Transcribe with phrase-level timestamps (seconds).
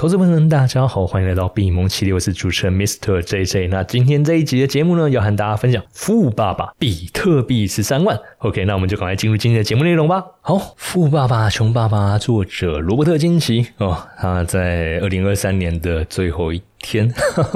[0.00, 3.68] 投资朋友们，大家好，欢迎来到闭蒙七六，我是主持人 Mister JJ。
[3.68, 8.18] 那今天这一集的节目呢，要和大家分享富爸爸比特币十三万。
[8.38, 10.24] OK，那我们就赶快进入今天的节目内容吧。
[10.40, 16.62] 好，富爸爸穷爸爸，作者罗伯特金奇哦，他在二零二三年的最后一。
[16.80, 17.12] 天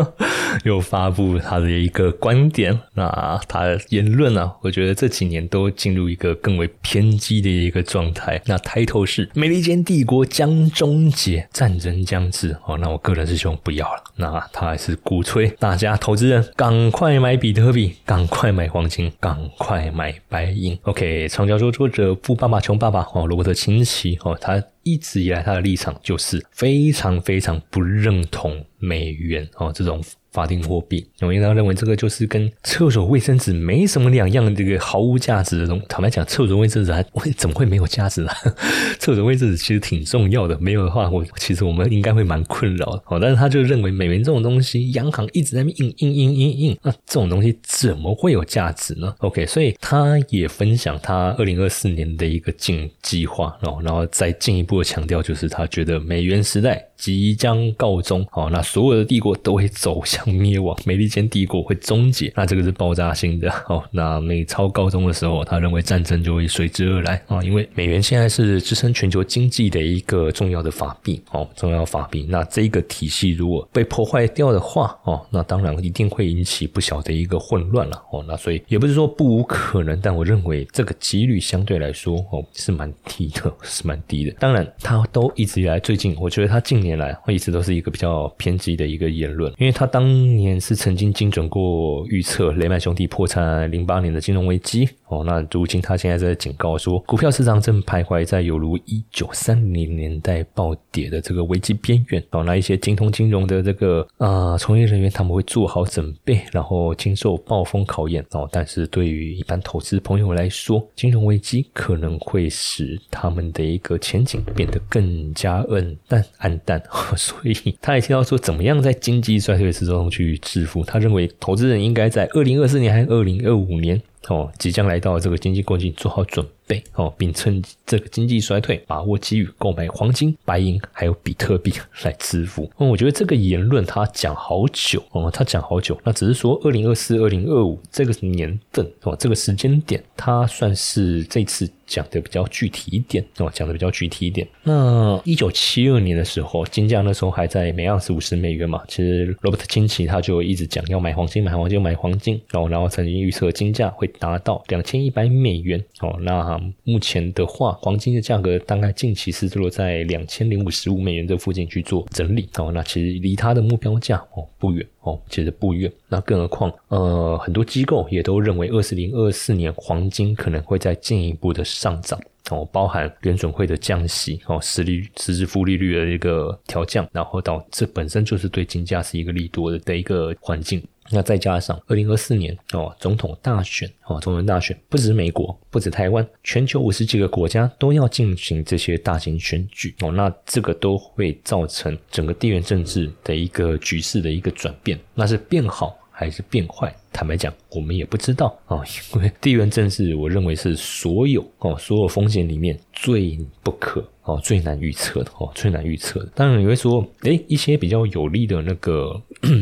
[0.65, 8.41] 又发布他的一个观点，那他的言论啊，我觉得这几年都进入一个更为偏激的一个状态。
[8.47, 12.79] 那抬头是美利坚帝国将终结，战争将至哦。
[12.79, 14.03] 那我个人是希望不要了。
[14.17, 20.79] 那他还是鼓吹大家投资人赶快买比特币，赶快买黄金，赶快买白银。
[20.83, 24.63] OK，长教说作者富爸爸穷爸爸哦，罗伯特清奇哦，他。
[24.85, 30.01] 一直以来，他的立场就是非常非常不认同美元哦这种。
[30.35, 35.81] 法定货币，我应当认为这个就是跟厕所卫生纸没什么两样，这个毫无价值的东。
[35.89, 38.31] 坦白讲，厕所卫生纸还怎么会没有价值呢？
[38.99, 43.03] 厕所卫生纸其实挺重要的，没有的话，我其实我们应该会蛮困扰的。
[43.07, 58.27] 哦，但是他就认为美元这种东西，央行一直在印印印印印，那这种东西怎么会有价值呢？OK，所以他也分享他二零二四年的一个进计划，然后然后再进一步的强调，就是他觉得美元时代即将告终。
[58.33, 60.24] 哦，那所有的帝国都会走向。
[60.33, 63.83] 灭亡，美利坚帝国会终结，那这个是爆炸性的 哦。
[63.91, 72.27] 那美超高中的时候，他认为战争就会随之而来啊，因为美元现在是支撑全球经济的一个重要的法币哦，重要法币。
[72.29, 78.25] 那这个体系如果被破坏掉的话哦，那当然一定会引起不小的一个混乱了哦。
[78.27, 84.33] 那所以也不是说不无可能，但我认为这个几率相对来说哦是蛮低的， 是蛮低的。
[84.39, 90.14] 当然，他都一直以来最近，我觉得他近年来会一直都是一个比较偏激的一个言论，因为他当。
[90.15, 94.89] 今年是曾经精准过预测雷曼兄弟破产零八年的金融危机。
[95.09, 102.23] 哦，那如今他现在在警告说，股票市场正徘徊在有如一九三零年代暴跌的这个危机边缘。
[102.31, 108.25] 哦，那一些精通金融的这个啊从业人员他们会做好准备，然后经受暴风考验。
[108.31, 116.81] 哦，但是对于一般投资朋友来说，金融危机可能会使他们的一个前景变得更加暗淡暗淡，
[117.17, 119.94] 所以他也提到说，怎么样在经济衰退之中。
[120.11, 131.73] 去致富，他认为投资人应该在二零二四年还是二零二五年哦，即将来到这个经济困境做好准备哦，并趁这个经济衰退把握机遇购买黄金、白银还有比特币
[132.05, 132.71] 来致富。
[132.79, 141.71] 嗯，我觉得这个言论他讲好久哦，他讲好久，那只是说二零二四、二零二五这个年份哦，这个时间点，他算是这次。
[141.87, 144.49] 讲的比较具体一点哦，讲的比较具体一点。
[144.63, 148.83] 那一九七二年的时候，金价那时候还在每盎司五十美元嘛。
[148.89, 152.41] 其实罗伯特清崎他就一直讲要买黄金，买黄金，买黄金。
[152.51, 155.79] 然后，然后曾经预测金价会达到两千一百美元。
[156.01, 162.49] 哦，那目前的话，黄金的价格大概近期是落在两千零五十五美元这附近去做整理。
[162.57, 164.87] 哦，那其实离它的目标价哦不远。
[165.01, 165.93] 哦，其实不远。
[166.09, 172.19] 那更何况，呃，很多机构也都认为，二四零二四年黄金可能会再进一步的上涨。
[172.51, 180.83] 哦，包含联准会的降息，哦，实利实质负利率的一个调降，然后到这本身就是对金价是一个利多的的一个环境。
[181.15, 196.95] 那再加上二零二四年哦，总统大选哦，总统大选不止美国，不止台湾，全球五十几个国家都要进行这些大型选举哦，那这个都会造成整个地缘政治的一个局势的一个转变，那是变好还是变坏？
[197.13, 198.83] 坦白讲，我们也不知道啊，
[199.15, 206.29] 因为地缘政治，我认为是所有哦所有风险里面最不可哦最难预测的哦最难预测的。
[206.35, 209.21] 当然你会说，诶，一些比较有利的那个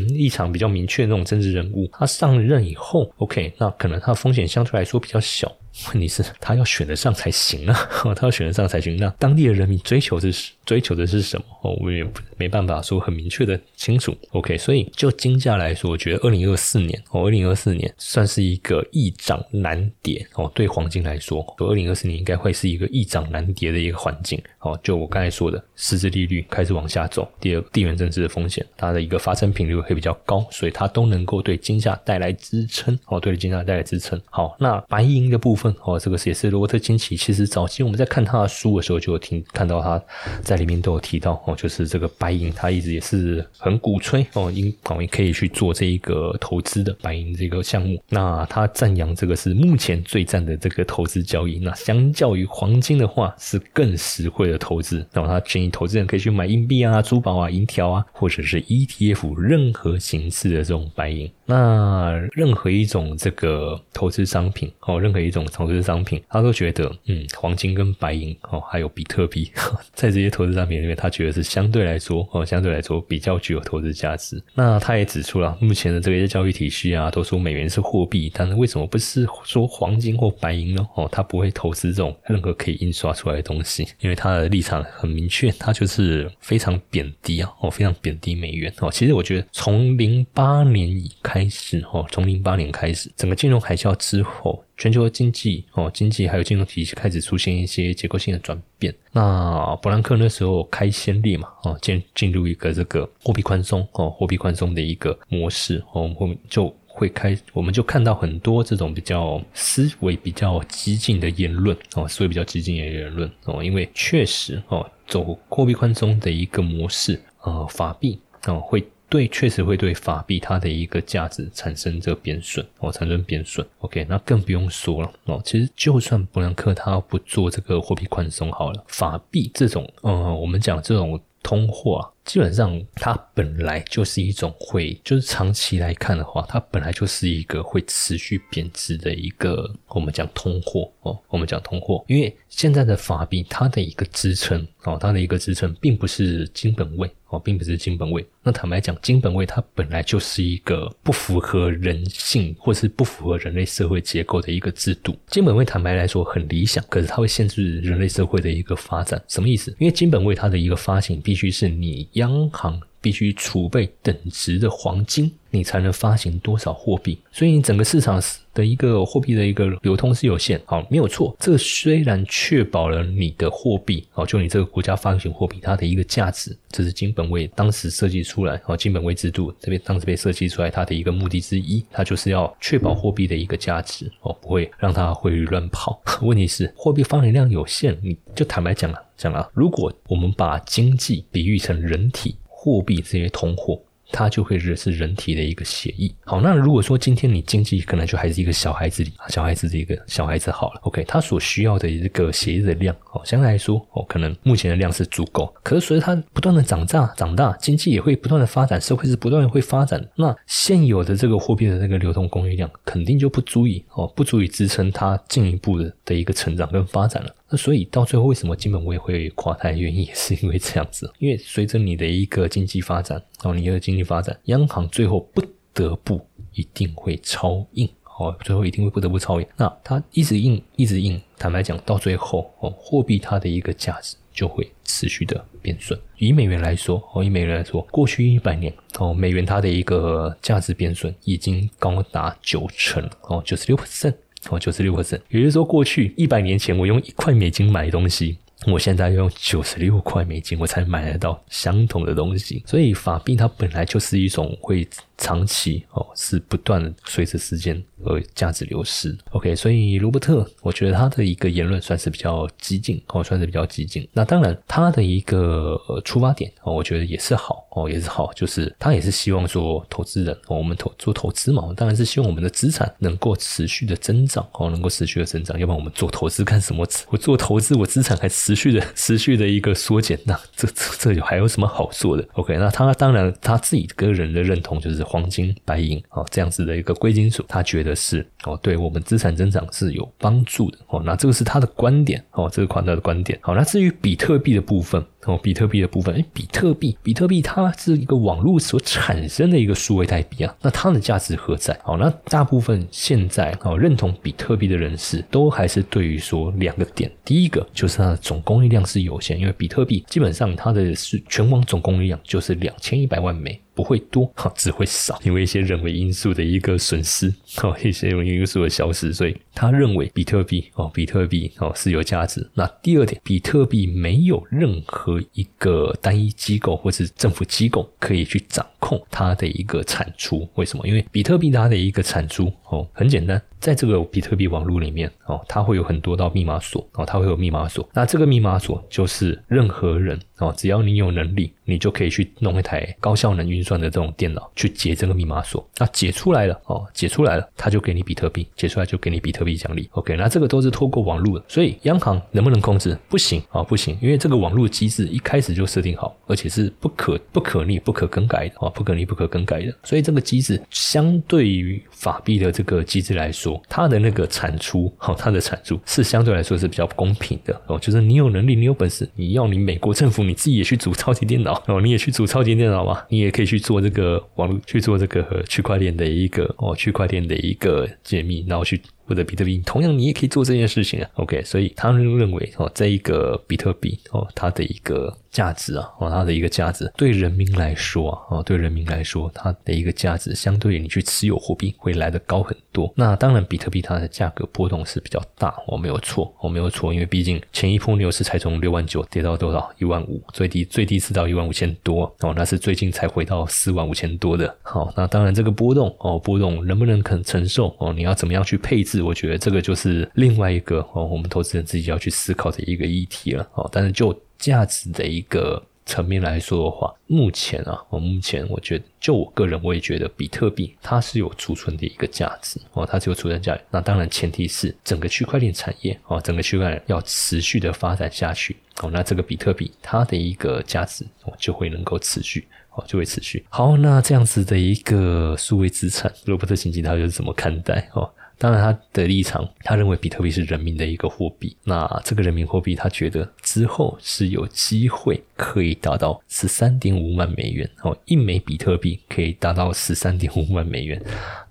[0.09, 5.51] 立场比较明确的那种政治人物，他上任以后，OK，那可能他风险相对来说比较小。
[5.89, 8.97] 问题是，他要选得上才行啊， 他要选得上才行。
[8.97, 11.45] 那当地的人民追求的是追求的是什么？
[11.61, 12.05] 哦，我也
[12.37, 14.15] 没办法说很明确的清楚。
[14.31, 17.43] OK，所以就金价来说，我觉得二零二四年哦，二零。
[17.43, 24.79] 二四年算是一个易涨难跌哦，对黄金来说，二零二四年应该会是一个易涨难跌的一个环境哦。
[24.81, 34.19] 就我刚才说的，实质利率开始往下走，第二地缘政治的风险，它的一个发生频率会比较高，所以它都能够对金价带来支撑哦，对金价带来支撑。
[34.29, 40.01] 好，那白银的部分哦，这个也是罗伯特金奇，其实早期我们在看他的书的时候就有听看到他
[40.41, 47.33] 在里面都有提到哦，就是这个白银，他一直也是很鼓吹哦，应哦可以去做这一个投资的白银。
[47.35, 51.59] 这个项目，那他赞扬这个是目前最赞的这个投资交易。
[51.59, 55.05] 那相较于黄金的话，是更实惠的投资。
[55.11, 61.29] 那么他建议投资人可以去买硬币啊、珠宝啊、银条啊，或者是 ETF 任何形式的这种白银。
[61.45, 69.51] 那任何一种这个投资商品哦，任何一种投资商品，他都觉得嗯，黄金跟白银哦，还有比特币，
[69.93, 74.41] 在这些投资商品里面，他觉得是相对来说哦，相对来说比较具有投资价值。
[74.53, 80.87] 那他也指出了目前的这个交易体系啊，都说美元是货币，但是为什么不是说黄金或白银呢？
[80.95, 88.89] 哦，他不会投资这种任何可以印刷出来的东西，因为他的立场很明确，他就是非常贬低啊，哦，非常贬低美元哦。
[88.91, 98.93] 其实我觉得从零八年以开开始哦，从零八年开始，整个金融海啸之后，全球的经济哦，经济还有金融体系开始出现一些结构性的转变。
[99.11, 106.71] 那伯兰克那时候开先例嘛，哦，进进入一个这个货币宽松哦，货币宽松的一个模式哦，我们就。
[106.95, 123.63] 会开，我们就看到很多这种比较思维比较激进的言论哦，思维比较激进的言论哦，因为确实哦，走货币宽松的一个模式，呃，法币哦会对，确实会对法币它的一个价值产生这个贬损哦，产生贬损。
[123.81, 131.21] OK，那更不用说了哦，其实就算伯南克他不做这个货币宽松好了，法币这种，嗯，我们讲这种。
[131.43, 147.09] 通货啊，基本上它本来就是一种会，就是长期来看的话，它本来就是一个会持续贬值的一个，我们讲通货哦，我们讲通货，因为现在的法币它的一个支撑哦，它的一个支撑并不是金本位。
[147.33, 148.23] 哦，并不是金本位。
[148.43, 155.17] 那坦白讲，金本位它本来就是一个不符合人性，或是不符合人类社会结构的一个制度。
[155.25, 159.19] 金本位坦白来说很理想，可是它会限制人类社会的一个发展。
[159.27, 159.75] 什么意思？
[159.79, 162.81] 因为金本位它的一个发行必须是你央行。
[163.03, 167.19] 必须储备等值的黄金，你才能发行多少货币。
[167.33, 168.23] 所以你整个市场
[168.53, 170.61] 的一个货币的一个流通是有限。
[170.63, 171.35] 好，没有错。
[171.37, 186.01] 这虽然确保了你的货币，哦，就你这个国家发行货币它的一个价值，这是金本位当时设计出来，哦，金本位制度这边当时被设计出来，它的一个目的之一，它就是要确保货币的一个价值，哦，不会让它汇率乱跑。
[186.21, 192.37] 问题是货币发行量有限，你就坦白讲了，讲了，如果我们把经济比喻成人体。
[192.63, 193.77] 货币这些通货，
[194.09, 196.15] 它就会是人体的一个协议。
[196.23, 205.53] 好，那如果说今天你经济可能就还是一个小孩子里，小孩子的一个小孩子好了，OK，他所需要的一个协议的量，哦，相对来说，哦，可能目前的量是足够。
[205.61, 210.01] 可是随着它不断的长大，长大，经济也会不断的发展，社会是不断会发展。
[210.15, 217.35] 那现有的这个货币的这个流通供应量，肯定就不足以，哦，不足以支撑它进一步的的一个成长跟发展了。
[217.57, 219.71] 所以到最后，为什么金本位会垮台？
[219.73, 221.11] 原因也是因为这样子。
[221.19, 225.41] 因为随着你的一个经济发展，哦，你的经济发展，央行最后不
[225.73, 226.19] 得不
[226.53, 229.47] 一定会超印，哦，最后一定会不得不超印。
[229.57, 235.99] 那它一直印，一直印，坦白讲，到最后，哦，货币它的一个价值就会持续的变损。
[236.17, 244.15] 以美元来说，哦，以美元来说，过去一百年，哦，美元它的一个价值变损已经高达九成，哦，九十六 percent。
[244.49, 248.37] 哦，九十六个 t 也就是说，过去一百年前我用一块美金买东西，
[248.67, 252.63] 我现在要用九十六块美金，我才买得到相同的东西。
[252.65, 254.87] 所以法币它本来就是一种会
[255.17, 257.81] 长期哦，是不断的随着时间。
[258.05, 264.05] 而价值流失，OK，所以罗伯特，我觉得他的一个言论算是比较激进哦，算是比较激进。
[264.11, 276.85] 那当然，他的一个出发点哦，我觉得也是好哦，也是好，就是他也是希望说，投资人，哦我们投做投资嘛，当然是希望我们的资产能够持续的增长哦，能够持续的增长，要不然我们做投资干什么？
[277.09, 287.93] 我做投资，我资产还持续的持续的一个缩减，那这这这有还有什么好做的？OK，那他当然他自己个人的认同就是黄金、白银哦这样子的一个贵金属，他觉得。
[288.03, 291.01] 是哦，对我们资产增长是有帮助的哦。
[291.05, 293.39] 那这个是他的观点哦，这个款他的观点。
[293.41, 295.01] 好，那至于比特币的部分。
[295.25, 301.79] 哦，比特币的部分，哎，比特币，比特币它是一个网络所产生的一个数位代币啊，那它的价值何在？
[301.83, 322.47] 好，那大部分现在哦认同比特币的人士，都还是对于说两个点，第一个就是它的总供应量是有限，因为比特币基本上它的是全网总供应量就是两千一百万枚，不会多，哈，只会少，因为一些人为因素的一个损失， 哦，一些人为因素的消失，所以他认为比特币哦，比特币哦是有价值。
[322.53, 330.87] 那第二点，比特币没有任何一个单一机构或是政府机构可以去掌控它的一个产出，为什么？
[330.87, 333.41] 因为比特币它的一个产出哦，很简单。
[333.59, 337.87] 在这个比特币网络里面哦，它会有很多道密码锁哦，它会有密码锁。
[337.93, 345.65] 那这个密码锁就是任何人哦，只要你有能力，你就可以去弄一台高效能运算的这种电脑去解这个密码锁。
[345.77, 349.87] 那解出来了哦，解出来了，他就给你比特币，解出来就给你比特币奖励。
[349.93, 352.97] OK，那这个都是透过网络的，所以央行能不能控制？
[353.07, 359.73] 不行啊，不行，因为这个网络机制一开始就设定好，而且是不可不可逆、不可更改的啊，不可逆、不可更改的。
[359.83, 367.79] 所以这个机制相对于法币的这个机制来说，它的那个产出，好，它的产出是相对来说是比较公平的哦。
[367.79, 378.81] 就是你有能力，你有本事，你要你美国政府你自己也去组超级电脑 哦，你也去组超级电脑嘛，你也可以去做这个网络，去做这个区块链的一个哦，区块链的一个解密，然后去。
[379.05, 381.09] 或者比特币，同样你也可以做这件事情啊。
[381.15, 392.91] OK，所以他们认为哦，这一个比特币哦，它的一个价值啊，哦，它的一个价值对人民来说啊，哦，对人民来说，它的一个价值相对于你去持有货币会来的高很多。
[392.95, 404.55] 那当然，比特币它的价格波动是比较大，我没有错，我没有错，因为毕竟前一波牛市才从六万九跌到多少一万五，最低最低是到一万五千多哦，那是最近才回到四万五千多的。
[404.61, 407.91] 好，那当然这个波动哦，波动能不能肯承受哦？
[407.91, 408.92] 你要怎么样去配置？
[409.01, 413.69] 我觉得这个就是另外一个哦，我们投资人自己要去思考的一个议题了哦。
[413.71, 423.61] 但是就价值的一个层面来说的话，目前啊，我目前我觉得，就我个人我也觉得，比特币它是有储存的一个价值哦，它是有储存价值。
[423.69, 432.47] 那当然前提是整个区块链产业哦，整个区块链要持续的发展下去哦，那这个比特币它的一个价值哦就会能够持续。
[432.75, 433.45] 哦，就会持续。
[433.49, 437.87] 好，那这样子的一个数位资产，罗伯特清崎他又是怎么看待？
[437.93, 438.11] 哦，
[438.43, 441.55] 当然他的立场，他认为比特币是人民的一个货币。
[441.63, 447.69] 那这个人民货币，他觉得之后是有机会可以达到十三点五万美元。
[447.83, 451.01] 哦，一枚比特币可以达到十三点五万美元。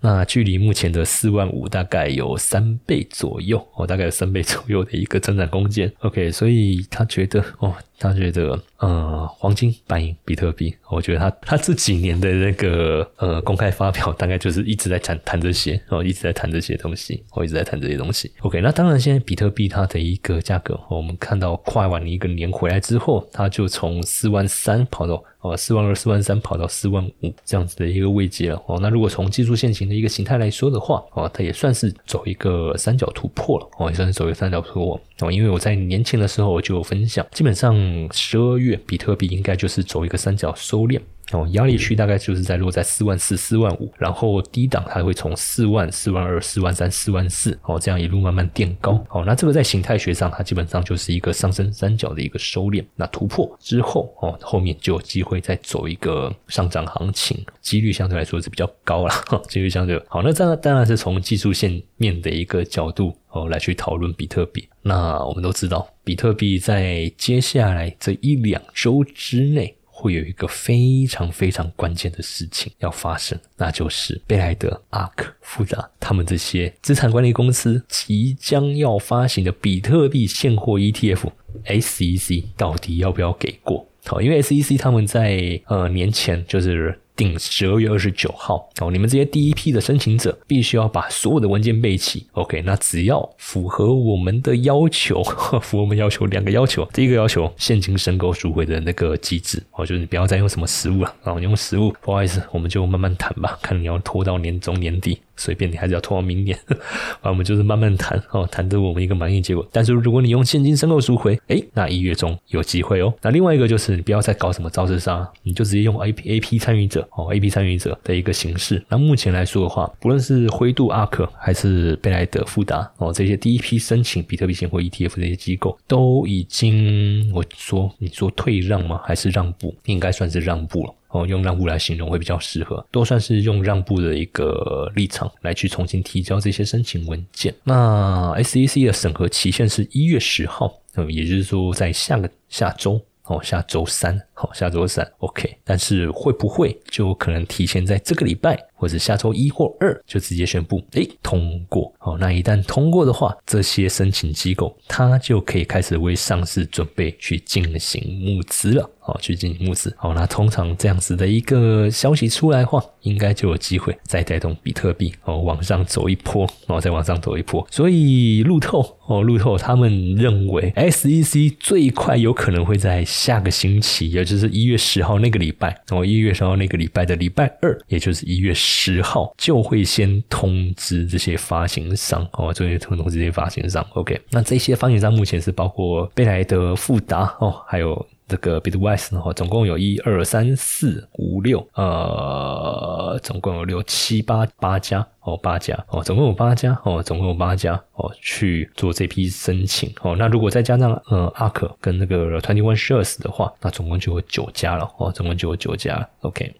[0.00, 3.66] 那距离目前的四万五大概有三倍左右。
[3.76, 5.90] 哦，大概有三倍左右的一个增长空间。
[6.00, 7.74] OK，所以他觉得，哦。
[7.98, 18.30] 他觉得，呃，黄金、白银、比特币，我觉得他他这几年的那个呃公开发表，大概就是一直在谈谈这些，哦，一直在谈这些东西，我一直在谈这些东西。
[18.40, 25.22] OK，那当然，现在比特币它的一个价格，我们看到跨完一个年回来之后，它就从四万三跑到。
[25.42, 28.62] 哦，四万二、四万三跑到四万五这样子的一个位阶了。
[28.66, 33.68] 哦，那如果从技术线型的一个形态来说的话，哦，它也算是走一个三角突破了。
[33.76, 35.00] 哦，也算是走一个三角突破。
[35.18, 37.74] 哦，因为我在年前的时候我就有分享，基本上
[38.12, 41.00] 十二月比特币应该就是走一个三角收敛。
[41.32, 49.04] 哦，压力区大概就是在落在四万四、四万五，然后低档它会从四万、四万二、四万三、四万四，哦，这样一路慢慢垫高。
[49.10, 52.84] 哦，那这个在形态学上，它基本上就是一个上升三角的一个收敛。
[52.94, 59.14] 那突破之后，哦，后面就有机会再走一个上涨行情，几率相对来说是比较高了。
[59.48, 64.68] 几率相对好，那这样当然是从技术线面的一个角度哦来去讨论比特币。
[64.82, 69.74] 那我们都知道，比特币在接下来这一两周之内。
[70.02, 83.86] 会有一个非常非常关键的事情要发生，那就是贝莱德、阿克、复杂他们这些资产管理公司即将要发行的比特币现货 ETF，SEC 到底要不要给过？
[84.04, 86.98] 好，因为 SEC 他们在呃年前就是。
[87.22, 92.26] 定十二月二十九号哦，你们这些第一批的申请者必须要把所有的文件备齐。
[92.32, 95.22] OK，那只要符合我们的要求，
[95.62, 96.84] 符合我们要求两个要求。
[96.92, 105.18] 第一个要求，现金申购赎回的那个机制哦，就是你不要再用什么实物了，然后用实物，不好意思，我们就慢慢谈吧，看你要拖到年终年底。
[105.34, 106.56] 随便你还是要拖到明年，
[107.20, 109.66] 啊，我们就是慢慢谈哦，谈得我们一个满意结果。
[109.72, 113.12] 但是如果你用现金申购赎回，哎，那一月中有机会哦。
[113.22, 118.82] 那另外一个就是你不要再搞什么招式杀，你就直接用 A P A P 参与者哦，A P 参与者的一个形式。
[118.88, 129.00] 那目前来说的话，不论是灰度、阿克还是贝莱德、富达哦，这些第一批申请比特币现货 E T F 这些机构，都已经我说你说退让吗？
[129.04, 129.74] 还是让步？
[129.84, 130.94] 应该算是让步了。
[131.08, 137.54] 哦，用让步来形容会比较适合，都算是用让步的一个立场来去重新提交这些申请文件。
[137.64, 142.98] 那 SEC 的审核期限是一月十号，嗯，也就是说在下个下周。
[143.32, 145.56] 哦，下周三，好，下周三，OK。
[145.64, 151.94] 但是会不会就可能提前在这个礼拜，或者下周一或二就直接宣布，诶，通过？
[152.00, 158.90] 哦，那一旦通过的话，这些申请机构它就可以开始为上市准备去进行募资了。
[159.04, 159.92] 哦去进行募资。
[159.98, 167.66] 好，那通常这样子的一个消息出来的话，应该就有机会再带动比特币哦往上走一波，然后再往上走一波。
[167.68, 183.86] 所以路透哦路透他们认为 SEC 最快有可能会在下个星期，也就是一月十号那个礼拜哦一月十号那个礼拜的礼拜二，也就是一月十十号就会先通知这些发行商哦，就会通知这些发行商。
[183.92, 188.06] OK，那这些发行商目前是包括贝莱德、富达哦，还有。
[188.28, 200.16] 这个 Bitwise 的话，总共有一二三四五六，呃，总共有六七八八家哦，八家哦，总共有八家哦，总共有八家哦，去做这批申请哦。
[200.18, 206.08] 那如果再加上呃 Ark 跟那个 Twenty One Shares 的话，那总共就有九家了哦，总共就有九家。
[206.20, 206.54] OK。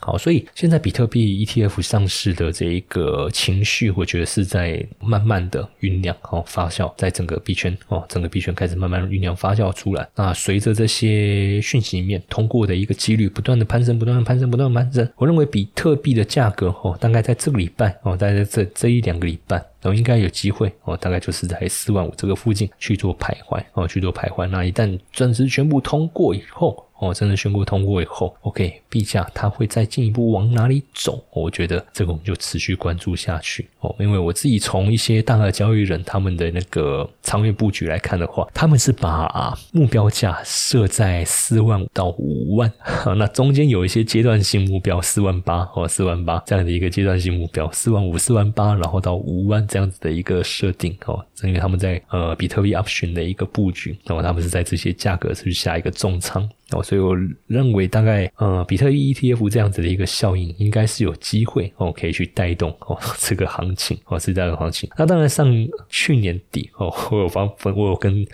[0.00, 10.08] 好，所以现在比特币 ETF 上市的这一个情绪，我觉得是在慢慢的酝酿哦，发酵在整个币圈哦，整个币圈开始慢慢酝酿发酵出来。
[10.14, 24.46] 那随着这些讯息面通过的一个几率不断的攀升，不断的攀升，不断的攀升，我认为比特币的价格哦，大概在这个礼拜哦，大概在这这一两个礼拜，然后应该有机会哦，大概就是在四万五这个附近去做徘徊哦，去做徘徊。
[24.48, 31.22] 那一旦正式宣布通过以后，哦，真的宣布通过以后，OK，币价它会再进一步往哪里走？
[31.30, 33.94] 我觉得这个我们就持续关注下去哦。
[34.00, 42.72] 因为我自己从一些大额交易人他们的那个长远布局来看的话，他们是把目标价设在四万五到五万，
[43.16, 51.24] 那中间有一些阶段性目标四万八哦，四万八这样的一个阶段性目标，四万五、四万八，然后到五万这样子的一个设定哦。
[51.42, 56.48] 因为他们在呃比特币 option 的一个布局，那么他们是在这些价格去下一个重仓。
[56.70, 64.88] 哦，所以我认为大概呃，比特币 ETF 这样子的一个效应，应该是有机会哦，可以去带动哦这个行情哦，是这样的行情。
[64.96, 65.52] 那当然，上
[65.88, 68.26] 去年底哦，我有发分，我有跟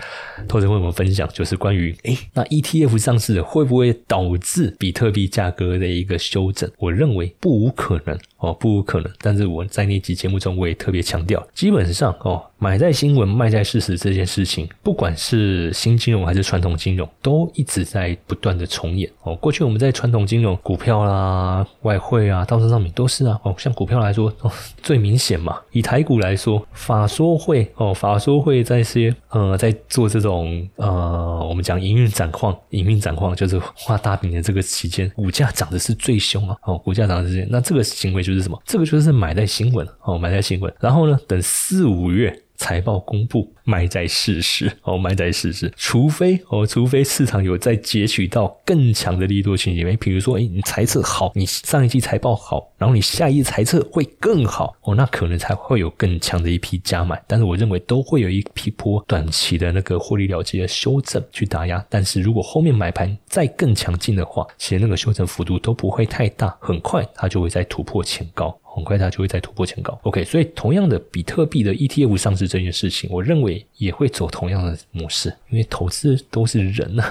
[0.49, 6.69] 投资朋友们分享，就是关于诶，那 ETF 上市会不会导致比特币价格的一个修正？
[6.79, 9.11] 我认为不无可能哦，不无可能。
[9.21, 18.17] 但是我在那集节目中，我也特别强调，基本上哦，买在新闻，卖在事实这件事情，不管是新金融还是传统金融，都一直在。
[18.27, 24.51] 不断的重演哦，过去我们在传统金融、股票啦、外汇啊、道证商品都是啊哦，像股票来说哦，
[24.83, 25.61] 最明显嘛。
[25.73, 38.61] 以台股来说，法说会哦，法说会在些呃，在做这种呃，我们讲营运展况，营运展况就是画大饼的这个期间，股价涨的是最凶啊哦，股价涨的是那这个行为就是什么？
[38.65, 42.35] 这个就是买在新闻哦，买在新闻，然后呢，等四五月。
[42.57, 45.73] 财报公布，埋在事实哦，埋在事实。
[45.77, 57.23] 除非哦，除非市场有在截取到更强的利多情节，比如说，哎，你猜测好，你上一季财报好，然后你下一季猜测会更好哦，那可能才会有更强的一批加买。
[57.27, 61.85] 但是我认为都会有一批波短期的那个获利了结的修正去打压。
[61.91, 68.57] 但是如果后面买盘再更强劲的话，其实那个修正幅度都不会太大，很快它就会再突破前高。
[68.75, 77.05] 很快它就会再突破前高，OK，所以同样的比特币的 ETF 上市这件事情，我认为也会走同样的模式，因为投资都是人呐，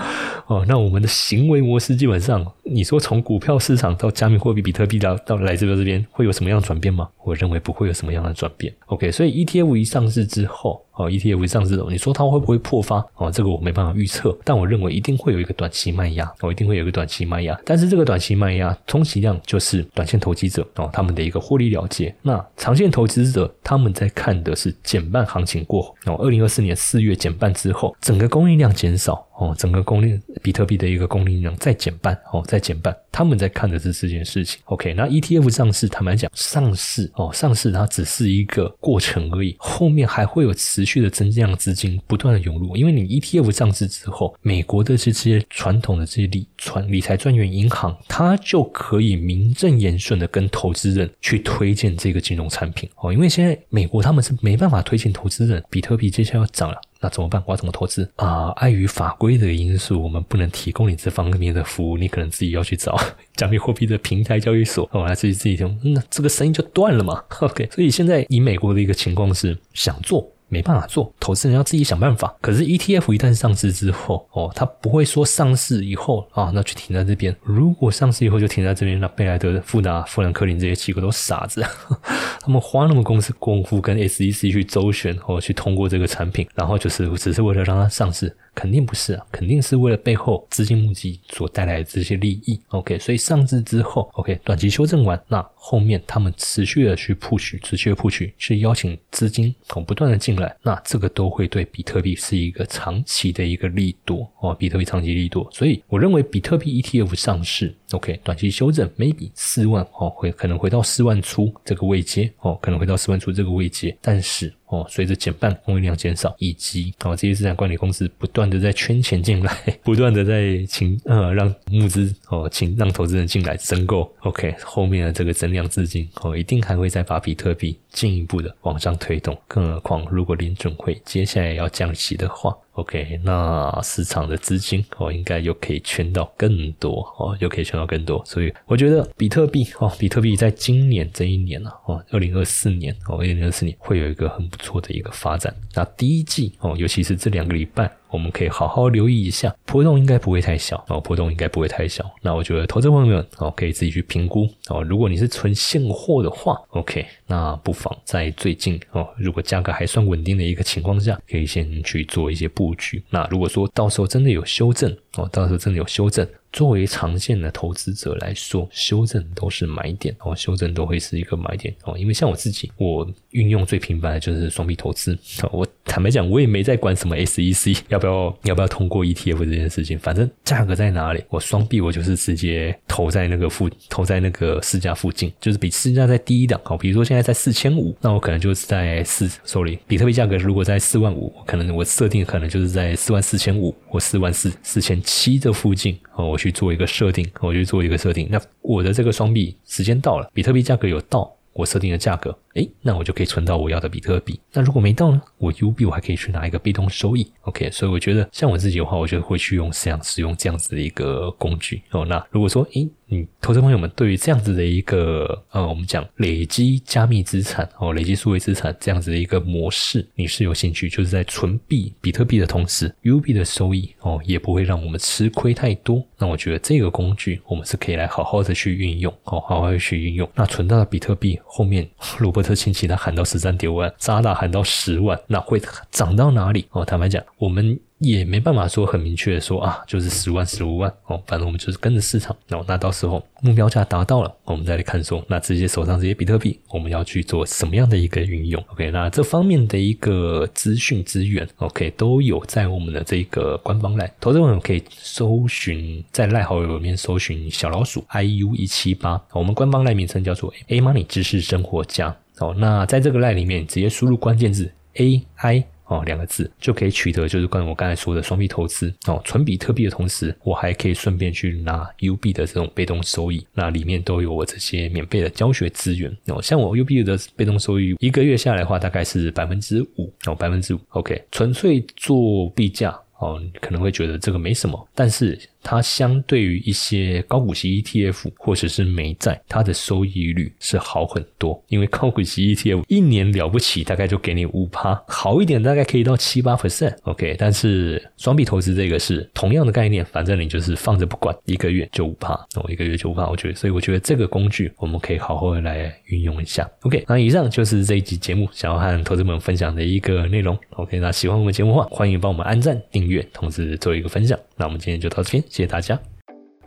[0.48, 7.08] 哦，那我们的行为模式基本上，你说从股票市场到加密货币比特币到到来这边这边会有什么样的转变吗？
[7.22, 10.84] 我认为不会有什么样的转变，OK，所以 ETF 一上市之后。
[11.00, 13.04] 哦，ETF 上市种，你说它会不会破发？
[13.16, 17.58] 哦，这个我没办法预测，但我认为一定会有一个短期卖压，哦，一定会有一个短期卖压。
[17.64, 22.14] 但是这个短期卖压，充其量就是短线投机者哦，他们的一个获利了结。
[22.22, 29.26] 那长线投资者他们在看的是减半行情过后，哦，二零二四年四月减半之后，整个供应量减少。
[29.40, 34.60] 哦，整个供应比特币的一个供应量再减半，哦，再减半，他们在看的是这件事情。
[34.64, 52.88] OK，那 ETF 上市，坦白讲，上市哦，上市它只是一个过程而已，后面还会有持续的增量资金不断的涌入，因为你 ETF 上市之后，美国的这些传统的这些理传理财专员银行，它就可以名正言顺的跟投资人去推荐这个金融产品。
[52.96, 56.80] 哦，因为现在美国他们是没办法推荐投资人，比特币接下来要涨了。
[57.00, 57.42] 那怎么办？
[57.46, 58.50] 我要怎么投资啊？
[58.56, 62.98] 碍于法规的因素，我们不能提供你这方面的服务，你可能自己要去找
[63.34, 67.22] 加密货币的平台交易所，哦，来自己自己听，那这个生意就断了嘛。
[67.40, 70.30] OK，所以现在以美国的一个情况是想做。
[70.50, 72.36] 没办法做，投资人要自己想办法。
[72.42, 77.34] 可是 ETF 一旦上市之后，哦，它不会说上市以后啊，那就停在这边。
[77.42, 81.64] 如果上市以后就停在这边，那贝莱德、富达、富兰克林这些机构都傻子，
[82.42, 88.36] 他们花那么公司功夫跟 SEC 去周旋，哦，去通过这个产品，然后就是只是为了让它上市。
[88.60, 92.60] 肯定不是啊，肯定是为了背后资金募集所带来的这些利益。
[92.68, 114.52] OK，所以上市之后，OK，短期修正完，那后面他们持续的去 push，，持续的铺取，去邀请资金哦不断的进来，那这个都会对比特币是一个长期的一个利多哦，比特币长期利多，所以我认为比特币 ETF 上市，OK，短期修正，maybe 四万哦，会可能回到四万出这个位阶哦，可能回到四万出这个位阶，但是。
[114.70, 119.54] 哦，随着减半，供应量减少，以及哦这些资产管理公司不断的在圈钱进来，
[119.84, 124.10] 不断的在请呃让募资哦，请让投资人进来申购。
[124.20, 129.36] OK，后面的这个增量资金哦，一定还会再把比特币进一步的往上推动。
[129.46, 132.56] 更何况，如果联准会接下来要降息的话。
[132.72, 145.54] OK，那市场的资金哦，应该又可以圈到更多哦，又可以圈到更多，所以我觉得比特币哦，比特币在今年这一年呢哦，二零二四年哦，二零二四年会有一个很不错的一个发展。
[145.74, 147.90] 那第一季哦，尤其是这两个礼拜。
[148.10, 152.04] 我们可以好好留意一下，波动应该不会太小哦，波动应该不会太小。
[152.22, 154.82] 那我觉得投资朋友们哦，可以自己去评估哦。
[154.82, 163.02] 如果你是存现货的话，OK，那不妨在最近哦，如果价格还算稳定的一个情况下，可以先去做一些布局。
[163.10, 166.26] 那如果说到时候真的有修正哦，到时候真的有修正。
[166.52, 171.96] 作为长线的投资者来说，修正都是买点哦，修正都会是一个买点哦。
[171.96, 175.16] 因为像我自己，我运用最频繁的就是双币投资
[175.52, 186.76] 我坦白讲，我也没在管什么 SEC 要不要要不要通过 ETF 这件事情，反正价格在哪里，我双币我就是直接投在那个附投在那个市价附近，就是比市价再低一档哦。
[186.76, 196.24] 比如说现在在四千五，那我可能就是在四手里比特币价格如果在四万五，可能我设定可能就是在四万四千五或四万四四千七这附近啊。
[196.24, 198.28] 我去做一个设定，我去做一个设定。
[198.30, 204.38] 那我的这个双币时间到了，比特币价格有到我设定的价格，诶，那我就可以存到我要的比特币。
[204.52, 207.30] 那如果没到呢，我 U 币我还可以去拿一个被动收益。
[207.42, 212.04] OK，所以我觉得像我自己的话，我就会去用这样使用这样子的一个工具哦。
[212.04, 212.88] 那如果说诶。
[213.12, 220.88] 你，投资朋友们对于这样子的一个呃，我们讲累积加密资产哦，累积数位资产这样子的一个模式，你是有兴趣？
[220.88, 226.06] 就是在存币比特币的同时，U 币的收益哦，也不会让我们吃亏太多。
[226.18, 230.30] 那我觉得这个工具我们是可以来好好的去运用哦，好好的去运用。
[230.36, 236.64] 那存到的比特币后面，如果伯特亲戚他喊到十三点五万，扎达喊到十万，那会涨到哪里？
[236.70, 237.78] 哦，坦白讲，我们。
[238.00, 242.64] 也没办法说很明确的说啊，就是十万、十五万哦，反正我们就是跟着市场哦。
[242.66, 262.54] 那到时候目标价达到了，我们再来看说，那这些手上这些比特币，我们要去做什么样的一个运用？OK，那这方面的一个资讯资源，OK，都有在我们的这个官方赖，投资朋友可以搜寻在赖好友里面搜寻小老鼠 iu 一七八，我们官方赖名称叫做 A Money 知识生活家哦。
[262.58, 265.64] 那在这个赖里面，直接输入关键字 AI。
[265.90, 276.40] 哦，两个字就可以取得，就是关于我刚才说的双币投资哦，存比特币的同时，我还可以顺便去拿 U 币的这种被动收益，那里面都有我这些免费的教学资源哦。
[276.40, 280.80] 像我 U 币的被动收益，一个月下来的话，大概是百分之五哦，百分之五。
[280.90, 285.36] OK，纯粹做币价哦，可能会觉得这个没什么，但是。
[285.62, 291.62] 它相对于一些高股息 ETF 或者是美债，它的收益率是好很多。
[291.68, 296.96] 因为高股息 ETF 一年了不起，大概就给你五趴，好一点大概可以到七八 percent。
[297.02, 303.28] OK，但是双币投资这个是同样的概念，反正你就是放着不管，一个月就五趴，哦，一个月就五趴。
[303.28, 306.68] 我觉得，所以我觉得这个工具我们可以好好的来运用一下。
[306.82, 310.58] OK，那以上就是这一集节目想要和投资们分享的一个内容。
[310.70, 314.38] OK，那喜欢我们节目的话，欢迎帮我们按赞、订阅，同时做一个分享。
[314.56, 315.42] 那我们今天就到这边。
[315.50, 316.00] 谢谢大家。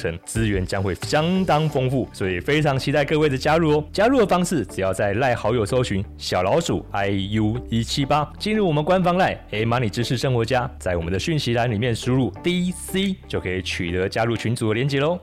[0.01, 3.83] 程资源将会相当丰富，所以非常期待各位的加入哦！
[3.93, 15.19] 加入的方式只要在赖好友搜寻小老鼠 iu 一七八，进入我们官方赖 A Money 知识生活家，在我们的讯息栏里面输入 DC 就可以取得加入群组的连接喽。